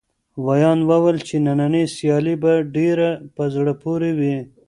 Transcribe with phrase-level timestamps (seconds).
[0.45, 4.37] ویاند وویل چې نننۍ سیالي به ډېره په زړه پورې وي.